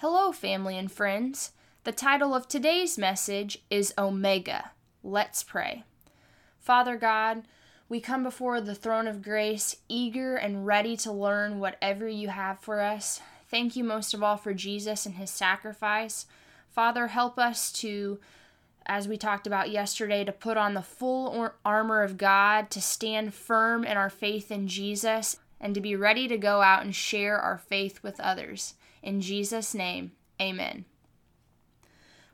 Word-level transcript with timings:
Hello, 0.00 0.32
family 0.32 0.78
and 0.78 0.90
friends. 0.90 1.52
The 1.84 1.92
title 1.92 2.34
of 2.34 2.48
today's 2.48 2.96
message 2.96 3.58
is 3.68 3.92
Omega. 3.98 4.70
Let's 5.04 5.42
pray. 5.42 5.84
Father 6.58 6.96
God, 6.96 7.42
we 7.86 8.00
come 8.00 8.22
before 8.22 8.62
the 8.62 8.74
throne 8.74 9.06
of 9.06 9.20
grace, 9.20 9.76
eager 9.90 10.36
and 10.36 10.66
ready 10.66 10.96
to 10.96 11.12
learn 11.12 11.60
whatever 11.60 12.08
you 12.08 12.28
have 12.28 12.60
for 12.60 12.80
us. 12.80 13.20
Thank 13.50 13.76
you 13.76 13.84
most 13.84 14.14
of 14.14 14.22
all 14.22 14.38
for 14.38 14.54
Jesus 14.54 15.04
and 15.04 15.16
his 15.16 15.28
sacrifice. 15.28 16.24
Father, 16.70 17.08
help 17.08 17.38
us 17.38 17.70
to, 17.72 18.18
as 18.86 19.06
we 19.06 19.18
talked 19.18 19.46
about 19.46 19.68
yesterday, 19.68 20.24
to 20.24 20.32
put 20.32 20.56
on 20.56 20.72
the 20.72 20.80
full 20.80 21.52
armor 21.62 22.02
of 22.02 22.16
God, 22.16 22.70
to 22.70 22.80
stand 22.80 23.34
firm 23.34 23.84
in 23.84 23.98
our 23.98 24.08
faith 24.08 24.50
in 24.50 24.66
Jesus, 24.66 25.36
and 25.60 25.74
to 25.74 25.80
be 25.82 25.94
ready 25.94 26.26
to 26.26 26.38
go 26.38 26.62
out 26.62 26.84
and 26.84 26.94
share 26.94 27.38
our 27.38 27.58
faith 27.58 28.02
with 28.02 28.18
others. 28.18 28.72
In 29.02 29.20
Jesus' 29.20 29.74
name, 29.74 30.12
amen. 30.40 30.84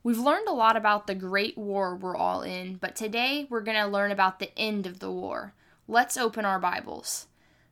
We've 0.03 0.19
learned 0.19 0.49
a 0.49 0.53
lot 0.53 0.77
about 0.77 1.07
the 1.07 1.15
Great 1.15 1.59
War 1.59 1.97
we're 1.97 2.17
all 2.17 2.43
in, 2.43 2.77
but 2.77 2.95
today 2.95 3.47
we're 3.51 3.61
going 3.61 3.77
to 3.77 3.89
learn 3.89 4.13
about 4.13 4.39
the 4.39 4.57
end 4.59 4.87
of 4.87 5.01
the 5.01 5.11
war. 5.11 5.53
Let's 5.89 6.17
open 6.17 6.45
our 6.45 6.61
Bibles. 6.61 7.27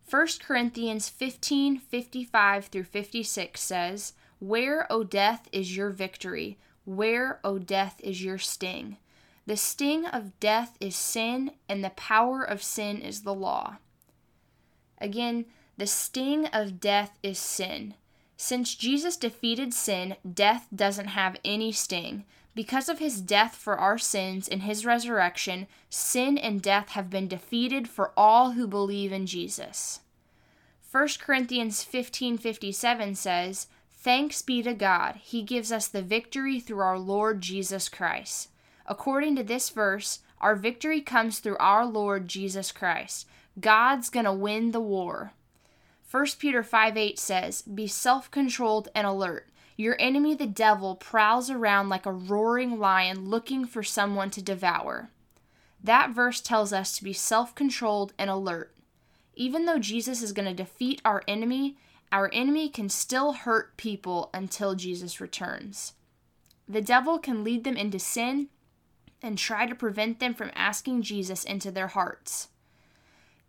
1 0.09 0.27
Corinthians 0.45 1.09
15 1.09 1.79
55 1.79 2.67
through 2.67 2.85
56 2.85 3.61
says, 3.61 4.13
Where, 4.39 4.91
O 4.91 5.03
death, 5.05 5.49
is 5.53 5.77
your 5.77 5.91
victory? 5.91 6.59
Where, 6.85 7.41
O 7.43 7.59
death, 7.59 8.01
is 8.03 8.23
your 8.23 8.39
sting? 8.39 8.99
The 9.47 9.57
sting 9.57 10.07
of 10.07 10.39
death 10.41 10.77
is 10.81 10.97
sin, 10.97 11.53
and 11.69 11.85
the 11.85 11.91
power 11.91 12.43
of 12.43 12.63
sin 12.63 13.01
is 13.01 13.23
the 13.23 13.35
law. 13.35 13.77
Again, 14.99 15.47
the 15.77 15.87
sting 15.87 16.47
of 16.47 16.81
death 16.81 17.19
is 17.23 17.39
sin. 17.39 17.95
Since 18.37 18.75
Jesus 18.75 19.17
defeated 19.17 19.73
sin, 19.73 20.17
death 20.31 20.67
doesn't 20.75 21.09
have 21.09 21.37
any 21.45 21.73
sting. 21.73 22.25
Because 22.55 22.89
of 22.89 23.01
his 23.01 23.21
death 23.21 23.55
for 23.57 23.77
our 23.77 23.99
sins 23.99 24.49
and 24.49 24.63
his 24.63 24.87
resurrection, 24.87 25.67
sin 25.91 26.39
and 26.39 26.63
death 26.63 26.91
have 26.91 27.11
been 27.11 27.27
defeated 27.27 27.89
for 27.89 28.13
all 28.17 28.53
who 28.53 28.67
believe 28.67 29.13
in 29.13 29.27
Jesus. 29.27 30.01
1 30.91 31.19
Corinthians 31.19 31.83
15:57 31.83 33.17
says, 33.17 33.67
"Thanks 33.91 34.43
be 34.43 34.63
to 34.63 34.75
God, 34.75 35.17
he 35.17 35.43
gives 35.43 35.73
us 35.73 35.89
the 35.89 36.03
victory 36.03 36.61
through 36.61 36.81
our 36.81 36.99
Lord 36.99 37.41
Jesus 37.41 37.89
Christ." 37.89 38.51
According 38.87 39.35
to 39.37 39.43
this 39.43 39.71
verse, 39.71 40.21
our 40.41 40.55
victory 40.55 41.01
comes 41.01 41.41
through 41.41 41.57
our 41.59 41.85
Lord 41.85 42.29
Jesus 42.29 42.71
Christ. 42.71 43.27
God's 43.59 44.11
going 44.11 44.27
to 44.27 44.33
win 44.33 44.71
the 44.71 44.81
war. 44.81 45.33
1 46.15 46.27
Peter 46.39 46.63
5 46.63 46.97
8 46.97 47.19
says, 47.19 47.63
Be 47.63 47.89
self 47.89 48.31
controlled 48.31 48.89
and 48.95 49.05
alert. 49.05 49.49
Your 49.77 49.97
enemy, 49.99 50.37
the 50.37 50.47
devil, 50.47 50.95
prowls 50.95 51.51
around 51.51 51.89
like 51.89 52.07
a 52.07 52.13
roaring 52.13 52.79
lion 52.79 53.29
looking 53.29 53.65
for 53.65 53.83
someone 53.83 54.31
to 54.31 54.41
devour. 54.41 55.11
That 55.83 56.11
verse 56.11 56.41
tells 56.41 56.73
us 56.73 56.97
to 56.97 57.03
be 57.03 57.13
self 57.13 57.57
controlled 57.57 58.13
and 58.17 58.31
alert. 58.31 58.77
Even 59.35 59.65
though 59.67 59.81
Jesus 59.81 60.23
is 60.23 60.31
going 60.31 60.47
to 60.47 60.55
defeat 60.55 61.03
our 61.05 61.25
enemy, 61.27 61.79
our 62.13 62.31
enemy 62.33 62.69
can 62.69 62.89
still 62.89 63.33
hurt 63.33 63.77
people 63.77 64.31
until 64.33 64.77
Jesus 64.77 65.21
returns. 65.21 65.95
The 66.69 66.81
devil 66.81 67.19
can 67.19 67.43
lead 67.43 67.65
them 67.65 67.77
into 67.77 67.99
sin 67.99 68.51
and 69.21 69.37
try 69.37 69.67
to 69.67 69.75
prevent 69.75 70.21
them 70.21 70.33
from 70.33 70.53
asking 70.55 71.03
Jesus 71.03 71.43
into 71.43 71.73
their 71.73 71.89
hearts. 71.89 72.51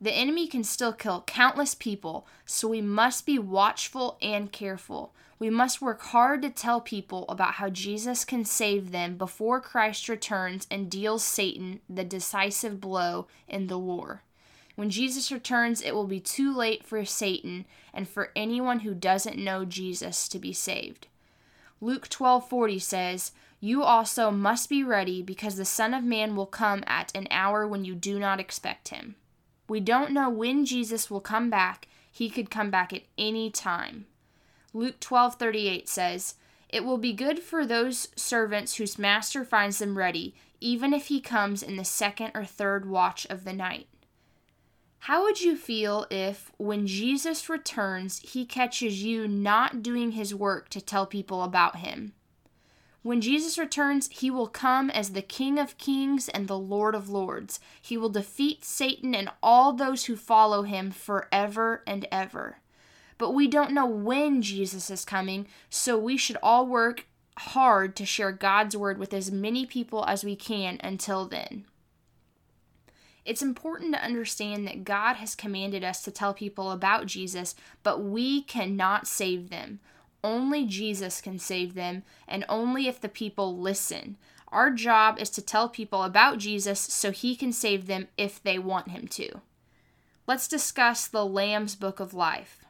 The 0.01 0.11
enemy 0.11 0.47
can 0.47 0.63
still 0.63 0.91
kill 0.91 1.23
countless 1.25 1.73
people, 1.73 2.27
so 2.45 2.67
we 2.67 2.81
must 2.81 3.25
be 3.25 3.39
watchful 3.39 4.17
and 4.21 4.51
careful. 4.51 5.13
We 5.39 5.49
must 5.49 5.81
work 5.81 6.01
hard 6.01 6.41
to 6.41 6.49
tell 6.49 6.81
people 6.81 7.25
about 7.27 7.55
how 7.55 7.69
Jesus 7.69 8.25
can 8.25 8.45
save 8.45 8.91
them 8.91 9.17
before 9.17 9.61
Christ 9.61 10.09
returns 10.09 10.67
and 10.69 10.89
deals 10.89 11.23
Satan 11.23 11.81
the 11.89 12.03
decisive 12.03 12.79
blow 12.79 13.27
in 13.47 13.67
the 13.67 13.79
war. 13.79 14.21
When 14.75 14.89
Jesus 14.89 15.31
returns, 15.31 15.81
it 15.81 15.95
will 15.95 16.07
be 16.07 16.19
too 16.19 16.53
late 16.53 16.85
for 16.85 17.03
Satan 17.05 17.65
and 17.93 18.07
for 18.07 18.31
anyone 18.35 18.81
who 18.81 18.93
doesn't 18.93 19.37
know 19.37 19.63
Jesus 19.63 20.27
to 20.27 20.39
be 20.39 20.51
saved. 20.51 21.07
Luke 21.79 22.09
12:40 22.09 22.79
says, 22.79 23.31
"You 23.61 23.83
also 23.83 24.31
must 24.31 24.67
be 24.69 24.83
ready 24.83 25.21
because 25.21 25.55
the 25.55 25.65
Son 25.65 25.93
of 25.93 26.03
man 26.03 26.35
will 26.35 26.45
come 26.45 26.83
at 26.87 27.15
an 27.15 27.27
hour 27.31 27.65
when 27.65 27.85
you 27.85 27.95
do 27.95 28.19
not 28.19 28.39
expect 28.39 28.89
him." 28.89 29.15
We 29.67 29.79
don't 29.79 30.11
know 30.11 30.29
when 30.29 30.65
Jesus 30.65 31.09
will 31.09 31.21
come 31.21 31.49
back. 31.49 31.87
He 32.11 32.29
could 32.29 32.49
come 32.49 32.69
back 32.69 32.93
at 32.93 33.03
any 33.17 33.49
time. 33.49 34.05
Luke 34.73 34.99
12:38 34.99 35.87
says, 35.87 36.35
"It 36.69 36.83
will 36.83 36.97
be 36.97 37.13
good 37.13 37.39
for 37.39 37.65
those 37.65 38.09
servants 38.15 38.75
whose 38.75 38.99
master 38.99 39.43
finds 39.43 39.79
them 39.79 39.97
ready, 39.97 40.35
even 40.59 40.93
if 40.93 41.07
he 41.07 41.19
comes 41.19 41.63
in 41.63 41.77
the 41.77 41.85
second 41.85 42.31
or 42.35 42.45
third 42.45 42.87
watch 42.87 43.25
of 43.27 43.43
the 43.43 43.53
night." 43.53 43.87
How 44.99 45.23
would 45.23 45.39
you 45.39 45.55
feel 45.55 46.07
if, 46.09 46.51
when 46.57 46.87
Jesus 46.87 47.47
returns, 47.47 48.19
he 48.19 48.43
catches 48.43 49.03
you 49.03 49.27
not 49.27 49.83
doing 49.83 50.13
his 50.13 50.33
work 50.33 50.67
to 50.69 50.81
tell 50.81 51.05
people 51.05 51.43
about 51.43 51.77
him? 51.77 52.13
When 53.05 53.21
Jesus 53.21 53.59
returns, 53.59 54.09
he 54.11 54.31
will 54.31 54.47
come 54.47 54.89
as 54.89 55.11
the 55.11 55.21
King 55.21 55.59
of 55.59 55.77
Kings 55.77 56.27
and 56.27 56.47
the 56.47 56.57
Lord 56.57 56.95
of 56.95 57.07
Lords. 57.07 57.59
He 57.79 57.97
will 57.97 58.09
defeat 58.09 58.65
Satan 58.65 59.13
and 59.13 59.29
all 59.43 59.73
those 59.73 60.05
who 60.05 60.15
follow 60.15 60.63
him 60.63 60.89
forever 60.89 61.83
and 61.85 62.07
ever. 62.11 62.57
But 63.19 63.35
we 63.35 63.47
don't 63.47 63.73
know 63.73 63.85
when 63.85 64.41
Jesus 64.41 64.89
is 64.89 65.05
coming, 65.05 65.45
so 65.69 65.99
we 65.99 66.17
should 66.17 66.37
all 66.41 66.65
work 66.65 67.05
hard 67.37 67.95
to 67.97 68.07
share 68.07 68.31
God's 68.31 68.75
word 68.75 68.97
with 68.97 69.13
as 69.13 69.31
many 69.31 69.67
people 69.67 70.03
as 70.07 70.23
we 70.23 70.35
can 70.35 70.79
until 70.83 71.27
then. 71.27 71.65
It's 73.23 73.43
important 73.43 73.93
to 73.93 74.03
understand 74.03 74.65
that 74.65 74.83
God 74.83 75.17
has 75.17 75.35
commanded 75.35 75.83
us 75.83 76.01
to 76.05 76.11
tell 76.11 76.33
people 76.33 76.71
about 76.71 77.05
Jesus, 77.05 77.53
but 77.83 78.03
we 78.03 78.41
cannot 78.41 79.05
save 79.05 79.51
them. 79.51 79.79
Only 80.25 80.65
Jesus 80.65 81.21
can 81.21 81.37
save 81.37 81.75
them, 81.75 82.01
and 82.27 82.45
only 82.49 82.87
if 82.87 82.99
the 82.99 83.07
people 83.07 83.55
listen. 83.55 84.17
Our 84.47 84.71
job 84.71 85.19
is 85.19 85.29
to 85.29 85.41
tell 85.41 85.69
people 85.69 86.01
about 86.01 86.39
Jesus 86.39 86.79
so 86.79 87.11
he 87.11 87.35
can 87.35 87.53
save 87.53 87.85
them 87.85 88.07
if 88.17 88.41
they 88.41 88.57
want 88.57 88.89
him 88.89 89.07
to. 89.09 89.41
Let's 90.25 90.47
discuss 90.47 91.07
the 91.07 91.23
Lamb's 91.23 91.75
Book 91.75 91.99
of 91.99 92.15
Life. 92.15 92.65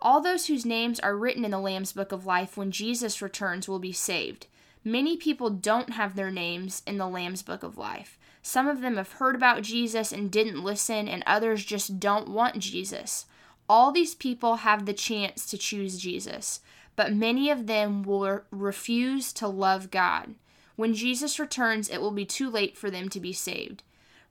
All 0.00 0.20
those 0.20 0.46
whose 0.46 0.66
names 0.66 0.98
are 0.98 1.16
written 1.16 1.44
in 1.44 1.52
the 1.52 1.60
Lamb's 1.60 1.92
Book 1.92 2.10
of 2.10 2.26
Life 2.26 2.56
when 2.56 2.72
Jesus 2.72 3.22
returns 3.22 3.68
will 3.68 3.78
be 3.78 3.92
saved. 3.92 4.48
Many 4.82 5.16
people 5.16 5.48
don't 5.48 5.90
have 5.90 6.16
their 6.16 6.32
names 6.32 6.82
in 6.88 6.98
the 6.98 7.06
Lamb's 7.06 7.42
Book 7.42 7.62
of 7.62 7.78
Life. 7.78 8.18
Some 8.42 8.66
of 8.66 8.80
them 8.80 8.96
have 8.96 9.12
heard 9.12 9.36
about 9.36 9.62
Jesus 9.62 10.10
and 10.10 10.28
didn't 10.28 10.64
listen, 10.64 11.06
and 11.06 11.22
others 11.24 11.64
just 11.64 12.00
don't 12.00 12.30
want 12.30 12.58
Jesus. 12.58 13.26
All 13.68 13.92
these 13.92 14.16
people 14.16 14.56
have 14.56 14.86
the 14.86 14.92
chance 14.92 15.46
to 15.46 15.56
choose 15.56 15.96
Jesus 15.96 16.58
but 16.96 17.12
many 17.12 17.50
of 17.50 17.66
them 17.66 18.02
will 18.02 18.42
refuse 18.50 19.32
to 19.34 19.48
love 19.48 19.90
God. 19.90 20.34
When 20.76 20.94
Jesus 20.94 21.38
returns, 21.38 21.88
it 21.88 22.00
will 22.00 22.10
be 22.10 22.24
too 22.24 22.48
late 22.48 22.76
for 22.76 22.90
them 22.90 23.08
to 23.10 23.20
be 23.20 23.32
saved. 23.32 23.82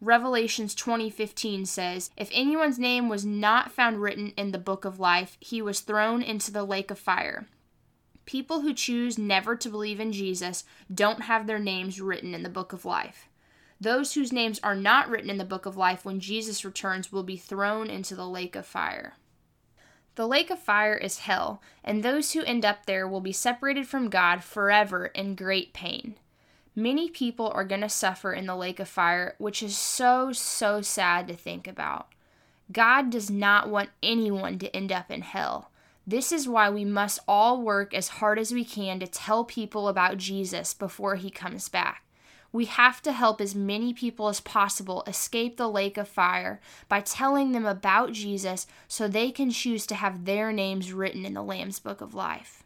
Revelations 0.01 0.73
20:15 0.73 1.65
says, 1.65 2.09
"If 2.15 2.29
anyone's 2.31 2.79
name 2.79 3.09
was 3.09 3.25
not 3.25 3.71
found 3.71 4.01
written 4.01 4.33
in 4.37 4.51
the 4.51 4.57
book 4.57 4.85
of 4.85 4.99
life, 4.99 5.37
he 5.39 5.61
was 5.61 5.81
thrown 5.81 6.21
into 6.21 6.51
the 6.51 6.63
lake 6.63 6.89
of 6.89 6.97
fire." 6.97 7.47
People 8.25 8.61
who 8.61 8.73
choose 8.73 9.17
never 9.17 9.55
to 9.55 9.69
believe 9.69 9.99
in 9.99 10.13
Jesus 10.13 10.63
don't 10.93 11.23
have 11.23 11.47
their 11.47 11.59
names 11.59 11.99
written 11.99 12.33
in 12.33 12.43
the 12.43 12.49
book 12.49 12.71
of 12.71 12.85
life. 12.85 13.27
Those 13.81 14.13
whose 14.13 14.31
names 14.31 14.59
are 14.61 14.75
not 14.75 15.09
written 15.09 15.29
in 15.29 15.37
the 15.37 15.45
book 15.45 15.65
of 15.65 15.77
life 15.77 16.05
when 16.05 16.19
Jesus 16.19 16.63
returns 16.63 17.11
will 17.11 17.23
be 17.23 17.37
thrown 17.37 17.89
into 17.89 18.15
the 18.15 18.27
lake 18.27 18.55
of 18.55 18.65
fire. 18.65 19.15
The 20.19 20.27
lake 20.27 20.49
of 20.49 20.59
fire 20.59 20.97
is 20.97 21.19
hell, 21.19 21.61
and 21.81 22.03
those 22.03 22.33
who 22.33 22.43
end 22.43 22.65
up 22.65 22.85
there 22.85 23.07
will 23.07 23.21
be 23.21 23.31
separated 23.31 23.87
from 23.87 24.09
God 24.09 24.43
forever 24.43 25.05
in 25.05 25.33
great 25.33 25.71
pain. 25.71 26.15
Many 26.75 27.09
people 27.09 27.49
are 27.55 27.63
going 27.63 27.79
to 27.79 27.87
suffer 27.87 28.33
in 28.33 28.45
the 28.45 28.57
lake 28.57 28.81
of 28.81 28.89
fire, 28.89 29.35
which 29.37 29.63
is 29.63 29.77
so, 29.77 30.33
so 30.33 30.81
sad 30.81 31.29
to 31.29 31.37
think 31.37 31.69
about. 31.69 32.09
God 32.69 33.09
does 33.09 33.31
not 33.31 33.69
want 33.69 33.91
anyone 34.03 34.59
to 34.59 34.75
end 34.75 34.91
up 34.91 35.09
in 35.09 35.21
hell. 35.21 35.71
This 36.05 36.33
is 36.33 36.49
why 36.49 36.69
we 36.69 36.83
must 36.83 37.19
all 37.25 37.61
work 37.61 37.93
as 37.93 38.09
hard 38.09 38.37
as 38.39 38.51
we 38.51 38.65
can 38.65 38.99
to 38.99 39.07
tell 39.07 39.45
people 39.45 39.87
about 39.87 40.17
Jesus 40.17 40.73
before 40.73 41.15
he 41.15 41.29
comes 41.29 41.69
back. 41.69 42.03
We 42.51 42.65
have 42.65 43.01
to 43.03 43.11
help 43.11 43.39
as 43.41 43.53
many 43.53 43.93
people 43.93 44.27
as 44.27 44.39
possible 44.39 45.03
escape 45.05 45.57
the 45.57 45.69
lake 45.69 45.97
of 45.97 46.07
fire 46.07 46.59
by 46.87 47.01
telling 47.01 47.51
them 47.51 47.65
about 47.65 48.13
Jesus 48.13 48.65
so 48.87 49.07
they 49.07 49.31
can 49.31 49.51
choose 49.51 49.85
to 49.87 49.95
have 49.95 50.25
their 50.25 50.51
names 50.51 50.91
written 50.91 51.25
in 51.25 51.35
the 51.35 51.43
Lamb's 51.43 51.79
Book 51.79 52.01
of 52.01 52.15
Life. 52.15 52.63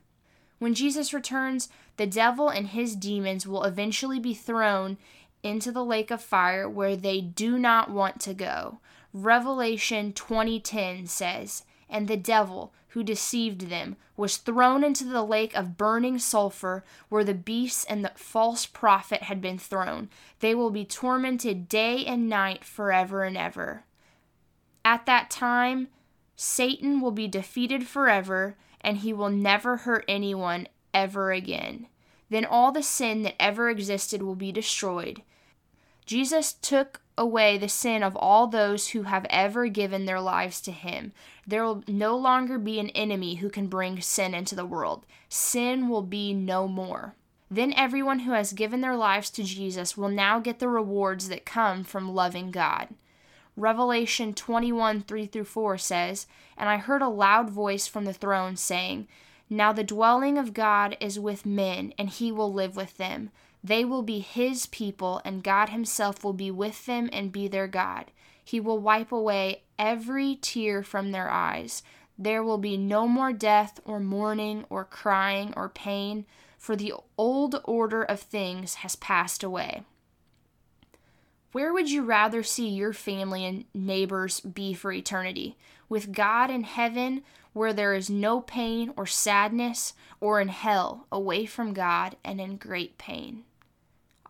When 0.59 0.73
Jesus 0.73 1.13
returns, 1.13 1.67
the 1.97 2.07
devil 2.07 2.47
and 2.47 2.67
his 2.67 2.95
demons 2.95 3.45
will 3.45 3.63
eventually 3.63 4.19
be 4.19 4.33
thrown 4.33 4.97
into 5.43 5.73
the 5.73 5.83
lake 5.83 6.09
of 6.09 6.21
fire 6.21 6.69
where 6.69 6.95
they 6.95 7.19
do 7.19 7.59
not 7.59 7.91
want 7.91 8.21
to 8.21 8.33
go. 8.33 8.79
Revelation 9.11 10.13
20:10 10.13 11.09
says, 11.09 11.63
and 11.93 12.07
the 12.07 12.17
devil, 12.17 12.73
who 12.89 13.03
deceived 13.03 13.69
them, 13.69 13.95
was 14.17 14.37
thrown 14.37 14.83
into 14.83 15.05
the 15.05 15.23
lake 15.23 15.55
of 15.55 15.77
burning 15.77 16.19
sulfur, 16.19 16.83
where 17.07 17.23
the 17.23 17.33
beasts 17.33 17.85
and 17.85 18.03
the 18.03 18.11
false 18.15 18.65
prophet 18.65 19.23
had 19.23 19.39
been 19.39 19.57
thrown. 19.57 20.09
They 20.39 20.53
will 20.53 20.71
be 20.71 20.83
tormented 20.83 21.69
day 21.69 22.03
and 22.05 22.27
night 22.27 22.65
forever 22.65 23.23
and 23.23 23.37
ever. 23.37 23.85
At 24.83 25.05
that 25.05 25.29
time, 25.29 25.87
Satan 26.35 26.99
will 26.99 27.11
be 27.11 27.27
defeated 27.27 27.87
forever, 27.87 28.57
and 28.81 28.97
he 28.97 29.13
will 29.13 29.29
never 29.29 29.77
hurt 29.77 30.03
anyone 30.07 30.67
ever 30.93 31.31
again. 31.31 31.87
Then 32.29 32.45
all 32.45 32.71
the 32.71 32.83
sin 32.83 33.21
that 33.23 33.39
ever 33.39 33.69
existed 33.69 34.23
will 34.23 34.35
be 34.35 34.51
destroyed. 34.51 35.21
Jesus 36.05 36.53
took 36.53 37.01
away 37.17 37.57
the 37.57 37.69
sin 37.69 38.03
of 38.03 38.15
all 38.15 38.47
those 38.47 38.89
who 38.89 39.03
have 39.03 39.25
ever 39.29 39.67
given 39.67 40.05
their 40.05 40.21
lives 40.21 40.61
to 40.61 40.71
him. 40.71 41.13
There 41.45 41.63
will 41.63 41.83
no 41.87 42.15
longer 42.15 42.57
be 42.57 42.79
an 42.79 42.89
enemy 42.89 43.35
who 43.35 43.49
can 43.49 43.67
bring 43.67 44.01
sin 44.01 44.33
into 44.33 44.55
the 44.55 44.65
world. 44.65 45.05
Sin 45.29 45.89
will 45.89 46.01
be 46.01 46.33
no 46.33 46.67
more. 46.67 47.15
Then 47.51 47.73
everyone 47.73 48.19
who 48.19 48.31
has 48.31 48.53
given 48.53 48.81
their 48.81 48.95
lives 48.95 49.29
to 49.31 49.43
Jesus 49.43 49.95
will 49.95 50.09
now 50.09 50.39
get 50.39 50.59
the 50.59 50.67
rewards 50.67 51.29
that 51.29 51.45
come 51.45 51.83
from 51.83 52.15
loving 52.15 52.49
God. 52.49 52.89
Revelation 53.55 54.33
21 54.33 55.01
3 55.01 55.25
through 55.27 55.43
4 55.43 55.77
says, 55.77 56.25
And 56.57 56.67
I 56.67 56.77
heard 56.77 57.03
a 57.03 57.07
loud 57.07 57.51
voice 57.51 57.85
from 57.85 58.05
the 58.05 58.13
throne 58.13 58.55
saying, 58.55 59.07
Now 59.49 59.71
the 59.71 59.83
dwelling 59.83 60.39
of 60.39 60.55
God 60.55 60.97
is 60.99 61.19
with 61.19 61.45
men, 61.45 61.93
and 61.99 62.09
he 62.09 62.31
will 62.31 62.51
live 62.51 62.75
with 62.75 62.97
them. 62.97 63.29
They 63.63 63.85
will 63.85 64.03
be 64.03 64.19
his 64.19 64.65
people, 64.65 65.21
and 65.23 65.43
God 65.43 65.69
himself 65.69 66.23
will 66.23 66.33
be 66.33 66.51
with 66.51 66.85
them 66.85 67.09
and 67.13 67.31
be 67.31 67.47
their 67.47 67.67
God. 67.67 68.11
He 68.43 68.59
will 68.59 68.79
wipe 68.79 69.11
away 69.11 69.63
every 69.79 70.35
tear 70.35 70.83
from 70.83 71.11
their 71.11 71.29
eyes. 71.29 71.81
There 72.17 72.43
will 72.43 72.57
be 72.57 72.75
no 72.75 73.07
more 73.07 73.31
death, 73.31 73.79
or 73.85 74.01
mourning, 74.01 74.65
or 74.69 74.83
crying, 74.83 75.53
or 75.55 75.69
pain, 75.69 76.25
for 76.57 76.75
the 76.75 76.93
old 77.17 77.61
order 77.63 78.03
of 78.03 78.19
things 78.19 78.75
has 78.75 78.97
passed 78.97 79.43
away. 79.43 79.83
Where 81.53 81.71
would 81.71 81.89
you 81.89 82.03
rather 82.03 82.43
see 82.43 82.67
your 82.67 82.93
family 82.93 83.45
and 83.45 83.65
neighbors 83.73 84.41
be 84.41 84.73
for 84.73 84.91
eternity? 84.91 85.55
With 85.87 86.11
God 86.11 86.49
in 86.49 86.63
heaven, 86.63 87.23
where 87.53 87.73
there 87.73 87.93
is 87.93 88.09
no 88.09 88.41
pain 88.41 88.91
or 88.97 89.05
sadness, 89.05 89.93
or 90.19 90.41
in 90.41 90.49
hell, 90.49 91.05
away 91.11 91.45
from 91.45 91.73
God 91.73 92.17
and 92.25 92.41
in 92.41 92.57
great 92.57 92.97
pain? 92.97 93.43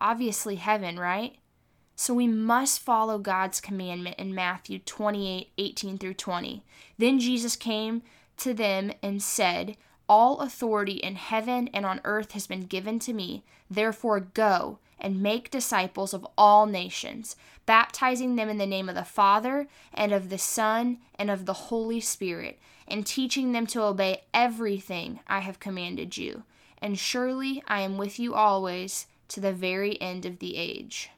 Obviously, 0.03 0.57
heaven, 0.57 0.99
right? 0.99 1.37
So 1.95 2.13
we 2.13 2.27
must 2.27 2.81
follow 2.81 3.17
God's 3.19 3.61
commandment 3.61 4.17
in 4.19 4.35
Matthew 4.35 4.79
28 4.79 5.51
18 5.57 5.97
through 5.97 6.15
20. 6.15 6.61
Then 6.97 7.19
Jesus 7.21 7.55
came 7.55 8.03
to 8.35 8.53
them 8.53 8.91
and 9.01 9.23
said, 9.23 9.77
All 10.09 10.41
authority 10.41 10.95
in 10.95 11.15
heaven 11.15 11.69
and 11.73 11.85
on 11.85 12.01
earth 12.03 12.33
has 12.33 12.47
been 12.47 12.65
given 12.65 12.99
to 12.99 13.13
me. 13.13 13.45
Therefore, 13.71 14.19
go 14.19 14.79
and 14.99 15.23
make 15.23 15.49
disciples 15.49 16.13
of 16.13 16.27
all 16.37 16.65
nations, 16.65 17.37
baptizing 17.65 18.35
them 18.35 18.49
in 18.49 18.57
the 18.57 18.65
name 18.65 18.89
of 18.89 18.95
the 18.95 19.05
Father, 19.05 19.67
and 19.93 20.11
of 20.11 20.29
the 20.29 20.37
Son, 20.37 20.97
and 21.15 21.31
of 21.31 21.45
the 21.45 21.53
Holy 21.53 22.01
Spirit, 22.01 22.59
and 22.89 23.05
teaching 23.05 23.53
them 23.53 23.65
to 23.67 23.81
obey 23.81 24.23
everything 24.33 25.21
I 25.27 25.39
have 25.39 25.61
commanded 25.61 26.17
you. 26.17 26.43
And 26.81 26.99
surely 26.99 27.63
I 27.69 27.79
am 27.81 27.97
with 27.97 28.19
you 28.19 28.33
always 28.33 29.07
to 29.33 29.39
the 29.39 29.53
very 29.53 30.01
end 30.01 30.25
of 30.25 30.39
the 30.39 30.55
age. 30.55 31.09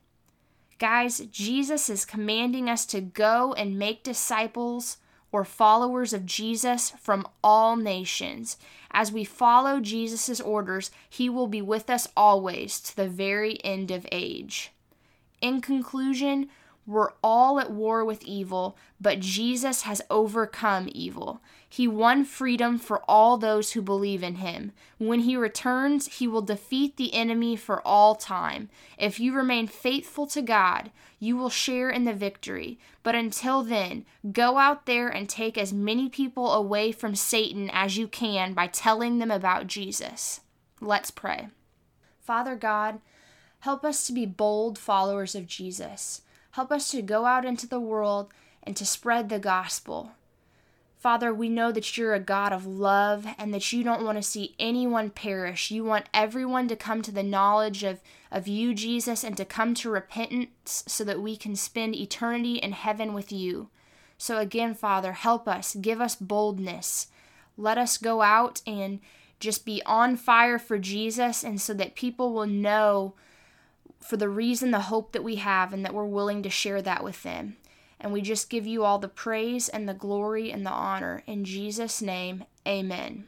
Guys, 0.78 1.20
Jesus 1.32 1.90
is 1.90 2.04
commanding 2.04 2.70
us 2.70 2.86
to 2.88 3.00
go 3.00 3.54
and 3.54 3.80
make 3.80 4.04
disciples 4.04 4.98
or 5.32 5.44
followers 5.44 6.14
of 6.14 6.26
Jesus 6.26 6.92
from 6.92 7.28
all 7.44 7.76
nations. 7.76 8.58
As 8.92 9.12
we 9.12 9.24
follow 9.24 9.80
Jesus' 9.80 10.40
orders, 10.40 10.92
he 11.10 11.30
will 11.30 11.48
be 11.48 11.62
with 11.62 11.90
us 11.90 12.08
always 12.16 12.80
to 12.82 12.96
the 12.96 13.08
very 13.08 13.64
end 13.66 13.92
of 13.92 14.08
age. 14.12 14.72
In 15.42 15.60
conclusion, 15.60 16.50
we're 16.88 17.14
all 17.24 17.60
at 17.60 17.72
war 17.72 18.06
with 18.06 18.24
evil, 18.24 18.78
but 19.02 19.20
Jesus 19.20 19.84
has 19.84 20.04
overcome 20.10 20.88
evil. 20.92 21.42
He 21.68 21.88
won 21.88 22.24
freedom 22.24 22.78
for 22.78 23.02
all 23.08 23.38
those 23.38 23.72
who 23.72 23.82
believe 23.82 24.22
in 24.22 24.36
him. 24.36 24.72
When 25.00 25.22
he 25.22 25.36
returns, 25.36 26.20
he 26.20 26.28
will 26.28 26.44
defeat 26.44 26.96
the 26.96 27.14
enemy 27.14 27.56
for 27.56 27.86
all 27.86 28.14
time. 28.14 28.70
If 29.00 29.20
you 29.20 29.34
remain 29.34 29.68
faithful 29.68 30.28
to 30.28 30.44
God, 30.44 30.92
you 31.20 31.36
will 31.36 31.50
share 31.50 31.90
in 31.90 32.06
the 32.06 32.14
victory. 32.14 32.78
But 33.02 33.16
until 33.16 33.64
then, 33.64 34.06
go 34.32 34.58
out 34.58 34.86
there 34.86 35.10
and 35.10 35.28
take 35.28 35.58
as 35.58 35.74
many 35.74 36.08
people 36.08 36.54
away 36.54 36.92
from 36.92 37.16
Satan 37.16 37.72
as 37.74 37.98
you 37.98 38.08
can 38.08 38.54
by 38.54 38.68
telling 38.68 39.18
them 39.18 39.32
about 39.32 39.66
Jesus. 39.66 40.42
Let's 40.80 41.10
pray. 41.10 41.48
Father 42.22 42.56
God, 42.56 43.02
help 43.62 43.84
us 43.84 44.06
to 44.06 44.14
be 44.14 44.28
bold 44.28 44.78
followers 44.78 45.34
of 45.34 45.48
Jesus. 45.48 46.22
Help 46.56 46.72
us 46.72 46.90
to 46.92 47.02
go 47.02 47.26
out 47.26 47.44
into 47.44 47.68
the 47.68 47.82
world 47.82 48.32
and 48.64 48.78
to 48.78 48.86
spread 48.86 49.28
the 49.28 49.40
gospel. 49.40 50.14
Father, 50.98 51.34
we 51.34 51.50
know 51.50 51.70
that 51.74 51.98
you're 51.98 52.14
a 52.14 52.20
God 52.22 52.54
of 52.54 52.66
love 52.66 53.28
and 53.38 53.54
that 53.54 53.74
you 53.74 53.84
don't 53.84 54.06
want 54.06 54.18
to 54.18 54.24
see 54.24 54.56
anyone 54.58 55.10
perish. 55.10 55.70
You 55.70 55.84
want 55.84 56.08
everyone 56.14 56.70
to 56.70 56.78
come 56.78 57.02
to 57.02 57.12
the 57.12 57.24
knowledge 57.24 57.84
of, 57.84 58.00
of 58.32 58.48
you, 58.48 58.74
Jesus, 58.74 59.22
and 59.22 59.36
to 59.36 59.44
come 59.44 59.74
to 59.74 59.90
repentance 59.90 60.86
so 60.88 61.04
that 61.04 61.22
we 61.22 61.36
can 61.36 61.58
spend 61.58 61.94
eternity 61.94 62.56
in 62.56 62.72
heaven 62.72 63.14
with 63.14 63.34
you. 63.34 63.68
So, 64.18 64.38
again, 64.38 64.76
Father, 64.76 65.12
help 65.12 65.50
us, 65.50 65.76
give 65.76 66.00
us 66.00 66.16
boldness. 66.16 67.08
Let 67.58 67.78
us 67.78 67.98
go 67.98 68.22
out 68.22 68.62
and 68.66 69.02
just 69.42 69.66
be 69.66 69.82
on 69.86 70.16
fire 70.16 70.58
for 70.58 70.80
Jesus, 70.80 71.44
and 71.44 71.60
so 71.60 71.74
that 71.74 71.96
people 71.96 72.32
will 72.32 72.48
know 72.48 73.14
for 74.06 74.18
the 74.18 74.30
reason, 74.30 74.72
the 74.72 74.82
hope 74.82 75.12
that 75.12 75.24
we 75.24 75.36
have, 75.36 75.74
and 75.74 75.84
that 75.86 75.94
we're 75.94 76.06
willing 76.06 76.44
to 76.44 76.50
share 76.50 76.82
that 76.82 77.04
with 77.04 77.24
them. 77.24 77.58
And 78.00 78.12
we 78.12 78.22
just 78.22 78.50
give 78.50 78.68
you 78.68 78.84
all 78.84 79.00
the 79.00 79.08
praise 79.08 79.70
and 79.70 79.88
the 79.88 79.94
glory 79.94 80.52
and 80.52 80.66
the 80.66 80.72
honor. 80.72 81.24
In 81.26 81.44
Jesus' 81.44 82.02
name, 82.02 82.44
amen. 82.68 83.28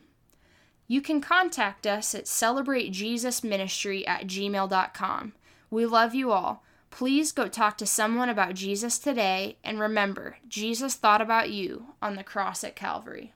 You 0.88 1.02
can 1.02 1.20
contact 1.20 1.86
us 1.86 2.16
at 2.16 2.26
celebratejesusministry 2.26 4.08
at 4.08 4.28
gmail.com. 4.28 5.34
We 5.70 5.86
love 5.86 6.16
you 6.16 6.32
all. 6.32 6.64
Please 6.90 7.32
go 7.32 7.48
talk 7.48 7.78
to 7.78 7.86
someone 7.86 8.30
about 8.30 8.56
Jesus 8.56 8.98
today, 8.98 9.58
and 9.64 9.80
remember, 9.80 10.38
Jesus 10.48 10.96
thought 10.96 11.22
about 11.22 11.50
you 11.50 11.88
on 12.02 12.16
the 12.16 12.24
cross 12.24 12.64
at 12.64 12.76
Calvary. 12.76 13.34